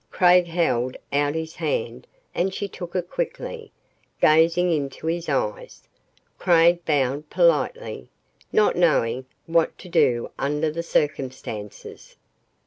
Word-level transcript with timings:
Craig 0.09 0.47
held 0.47 0.97
out 1.13 1.35
his 1.35 1.53
hand 1.57 2.07
and 2.33 2.55
she 2.55 2.67
took 2.67 2.95
it 2.95 3.07
quickly, 3.07 3.71
gazing 4.19 4.71
into 4.71 5.05
his 5.05 5.29
eyes. 5.29 5.87
Craig 6.39 6.83
bowed 6.85 7.29
politely, 7.29 8.09
not 8.51 8.73
quite 8.73 8.81
knowing 8.81 9.25
what 9.45 9.77
to 9.77 9.87
do 9.87 10.31
under 10.39 10.71
the 10.71 10.81
circumstances. 10.81 12.15